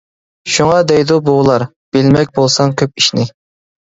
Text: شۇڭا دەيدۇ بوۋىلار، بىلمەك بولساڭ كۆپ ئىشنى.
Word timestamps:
شۇڭا 0.51 0.77
دەيدۇ 0.91 1.17
بوۋىلار، 1.27 1.65
بىلمەك 1.97 2.31
بولساڭ 2.39 2.73
كۆپ 2.83 3.03
ئىشنى. 3.03 3.27